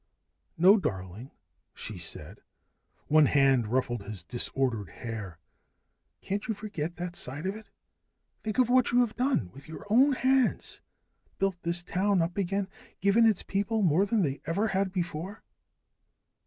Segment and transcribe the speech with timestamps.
[0.57, 1.29] "No, darling,"
[1.75, 2.39] she said.
[3.05, 5.37] One hand ruffled his disordered hair.
[6.21, 7.69] "Can't you forget that side of it?
[8.41, 10.81] Think of what you have done, with your own hands
[11.37, 12.67] built this town up again,
[12.99, 15.43] given its people more than they ever had before."